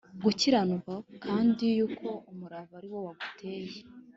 gukiranuka 0.23 0.93
Kandi 1.23 1.63
yuko 1.77 2.07
umurava 2.31 2.73
ari 2.79 2.87
wo 2.93 2.99
waguteye 3.07 3.77